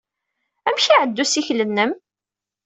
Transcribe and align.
Amek 0.67 0.85
ay 0.87 0.93
iɛedda 0.95 1.23
ussikel-nnem? 1.23 1.91